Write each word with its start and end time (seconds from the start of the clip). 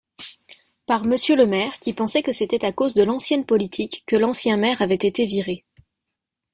Par 0.87 1.05
Monsieur 1.05 1.35
le 1.35 1.45
Maire 1.45 1.77
qui 1.79 1.93
pensait 1.93 2.23
que 2.23 2.31
c’était 2.31 2.65
à 2.65 2.71
cause 2.73 2.95
de 2.95 3.03
l’ancienne 3.03 3.45
politique 3.45 4.01
que 4.07 4.15
l’ancien 4.15 4.57
maire 4.57 4.81
avait 4.81 4.95
été 4.95 5.27
viré. 5.27 5.63